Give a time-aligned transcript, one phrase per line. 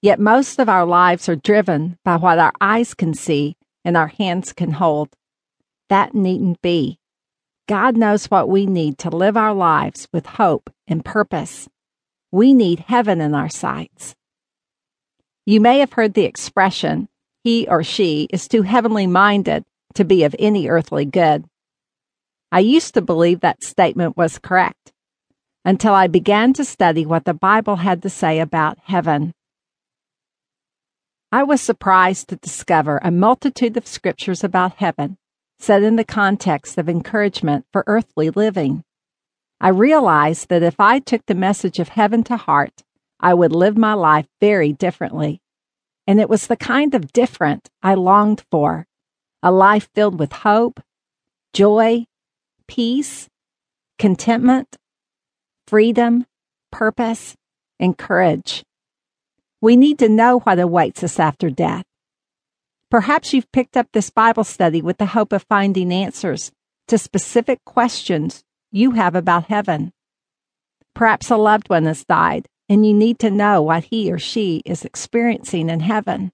[0.00, 4.06] Yet most of our lives are driven by what our eyes can see and our
[4.06, 5.08] hands can hold.
[5.88, 6.98] That needn't be.
[7.66, 11.68] God knows what we need to live our lives with hope and purpose.
[12.30, 14.14] We need heaven in our sights.
[15.44, 17.08] You may have heard the expression,
[17.42, 21.44] he or she is too heavenly minded to be of any earthly good.
[22.52, 24.92] I used to believe that statement was correct
[25.64, 29.34] until I began to study what the Bible had to say about heaven.
[31.30, 35.18] I was surprised to discover a multitude of scriptures about heaven
[35.58, 38.82] set in the context of encouragement for earthly living.
[39.60, 42.82] I realized that if I took the message of heaven to heart,
[43.20, 45.42] I would live my life very differently.
[46.06, 48.86] And it was the kind of different I longed for
[49.42, 50.80] a life filled with hope,
[51.52, 52.06] joy,
[52.66, 53.28] peace,
[53.98, 54.76] contentment,
[55.66, 56.24] freedom,
[56.72, 57.36] purpose,
[57.78, 58.64] and courage.
[59.60, 61.84] We need to know what awaits us after death.
[62.90, 66.52] Perhaps you've picked up this Bible study with the hope of finding answers
[66.86, 69.92] to specific questions you have about heaven.
[70.94, 74.62] Perhaps a loved one has died and you need to know what he or she
[74.64, 76.30] is experiencing in heaven.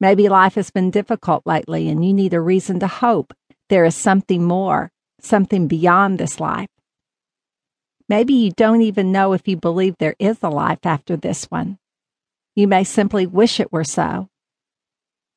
[0.00, 3.34] Maybe life has been difficult lately and you need a reason to hope
[3.68, 6.70] there is something more, something beyond this life.
[8.08, 11.78] Maybe you don't even know if you believe there is a life after this one.
[12.54, 14.28] You may simply wish it were so.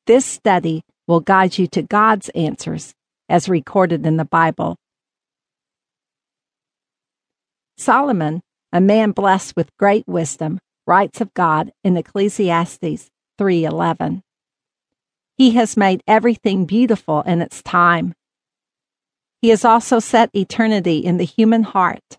[0.05, 2.93] This study will guide you to God's answers
[3.29, 4.77] as recorded in the Bible.
[7.77, 8.41] Solomon,
[8.71, 14.23] a man blessed with great wisdom, writes of God in Ecclesiastes 3:11.
[15.35, 18.13] He has made everything beautiful in its time.
[19.41, 22.17] He has also set eternity in the human heart,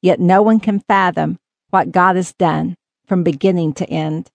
[0.00, 1.38] yet no one can fathom
[1.70, 4.30] what God has done from beginning to end.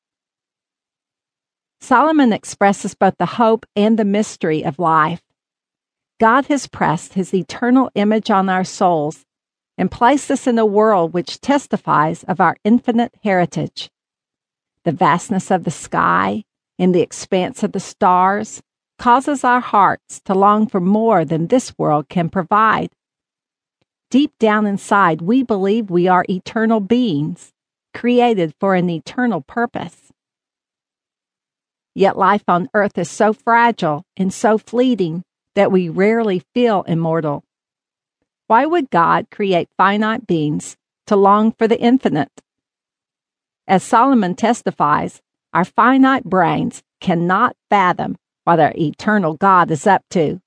[1.79, 5.21] Solomon expresses both the hope and the mystery of life.
[6.19, 9.25] God has pressed his eternal image on our souls
[9.77, 13.91] and placed us in a world which testifies of our infinite heritage.
[14.83, 16.43] The vastness of the sky
[16.79, 18.61] and the expanse of the stars
[18.97, 22.89] causes our hearts to long for more than this world can provide.
[24.09, 27.53] Deep down inside, we believe we are eternal beings
[27.97, 30.13] created for an eternal purpose.
[31.95, 35.23] Yet life on earth is so fragile and so fleeting
[35.55, 37.43] that we rarely feel immortal.
[38.45, 42.29] Why would God create finite beings to long for the infinite?
[43.67, 50.39] As Solomon testifies, our finite brains cannot fathom what our eternal God is up to.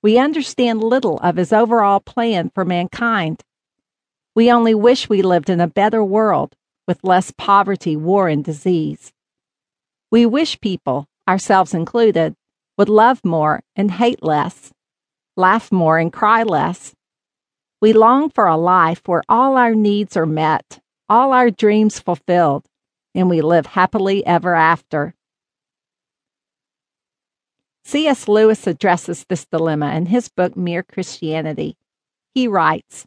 [0.00, 3.42] We understand little of his overall plan for mankind.
[4.34, 6.56] We only wish we lived in a better world
[6.86, 9.12] with less poverty, war, and disease.
[10.10, 12.34] We wish people, ourselves included,
[12.76, 14.72] would love more and hate less,
[15.36, 16.94] laugh more and cry less.
[17.80, 22.64] We long for a life where all our needs are met, all our dreams fulfilled,
[23.14, 25.14] and we live happily ever after.
[27.84, 28.28] C.S.
[28.28, 31.76] Lewis addresses this dilemma in his book Mere Christianity.
[32.34, 33.06] He writes,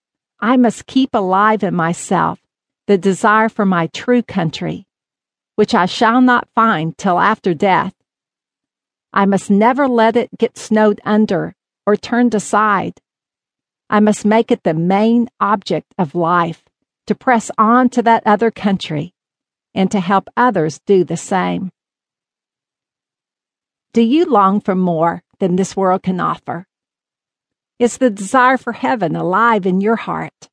[0.41, 2.39] I must keep alive in myself
[2.87, 4.87] the desire for my true country,
[5.55, 7.93] which I shall not find till after death.
[9.13, 11.53] I must never let it get snowed under
[11.85, 12.99] or turned aside.
[13.87, 16.63] I must make it the main object of life
[17.05, 19.13] to press on to that other country
[19.75, 21.71] and to help others do the same.
[23.93, 26.65] Do you long for more than this world can offer?
[27.81, 30.49] Is the desire for heaven alive in your heart?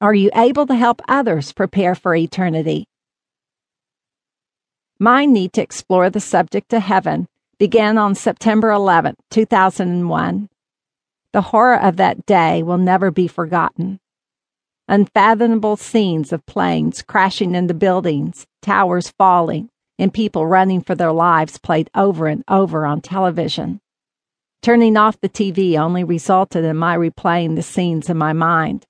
[0.00, 2.86] Are you able to help others prepare for eternity?
[4.98, 10.48] My need to explore the subject of heaven began on September 11, 2001.
[11.32, 14.00] The horror of that day will never be forgotten.
[14.88, 19.68] Unfathomable scenes of planes crashing into buildings, towers falling,
[20.00, 23.80] and people running for their lives played over and over on television.
[24.62, 28.86] Turning off the TV only resulted in my replaying the scenes in my mind.